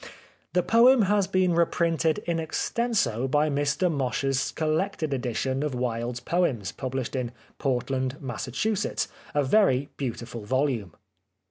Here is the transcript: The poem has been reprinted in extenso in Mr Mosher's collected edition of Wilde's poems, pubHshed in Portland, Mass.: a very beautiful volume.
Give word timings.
The 0.53 0.63
poem 0.63 1.03
has 1.03 1.27
been 1.27 1.53
reprinted 1.53 2.23
in 2.25 2.39
extenso 2.39 3.25
in 3.25 3.29
Mr 3.29 3.91
Mosher's 3.91 4.51
collected 4.51 5.13
edition 5.13 5.61
of 5.61 5.75
Wilde's 5.75 6.19
poems, 6.19 6.71
pubHshed 6.71 7.15
in 7.15 7.31
Portland, 7.59 8.19
Mass.: 8.19 8.47
a 9.35 9.43
very 9.43 9.89
beautiful 9.97 10.43
volume. 10.43 10.93